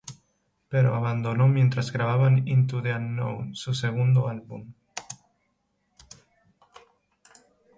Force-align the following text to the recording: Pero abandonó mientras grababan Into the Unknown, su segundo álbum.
Pero 0.67 0.95
abandonó 0.95 1.47
mientras 1.47 1.91
grababan 1.91 2.47
Into 2.47 2.81
the 2.81 2.89
Unknown, 2.91 3.53
su 3.55 3.75
segundo 3.75 4.29
álbum. 4.29 4.73